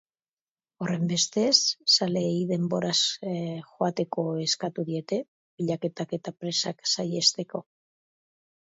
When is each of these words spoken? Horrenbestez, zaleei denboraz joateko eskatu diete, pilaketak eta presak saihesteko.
Horrenbestez, 0.85 1.51
zaleei 1.97 2.39
denboraz 2.53 2.97
joateko 3.27 4.27
eskatu 4.49 4.89
diete, 4.91 5.21
pilaketak 5.61 6.21
eta 6.21 6.39
presak 6.43 6.87
saihesteko. 6.97 7.65